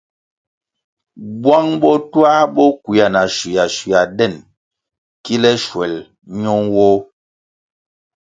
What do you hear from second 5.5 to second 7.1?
shuel ño nwoh.